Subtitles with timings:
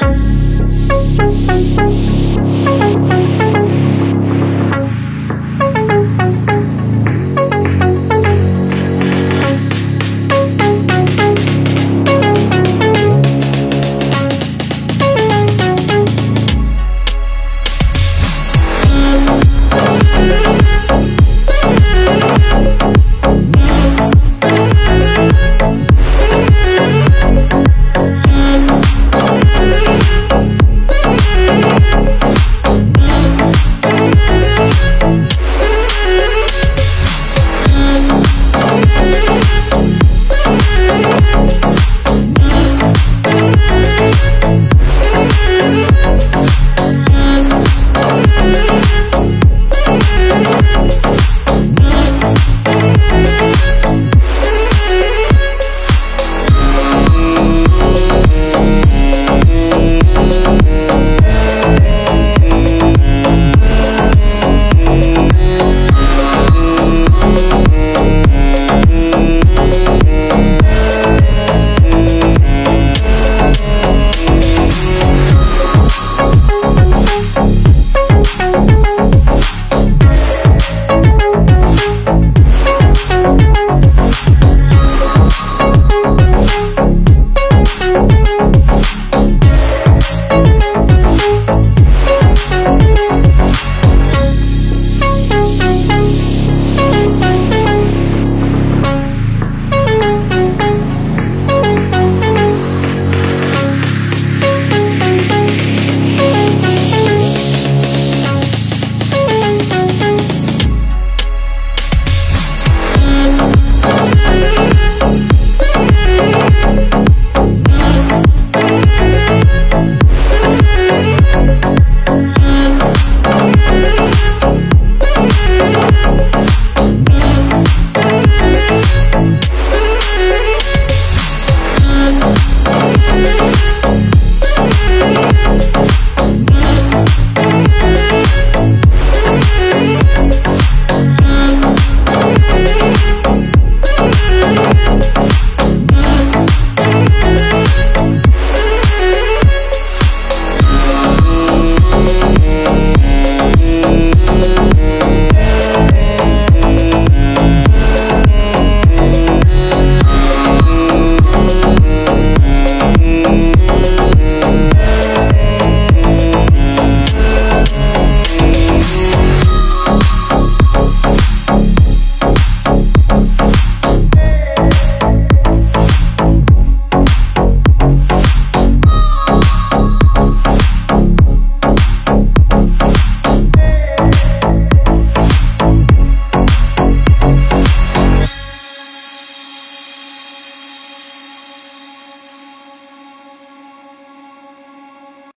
[0.00, 0.27] Bye.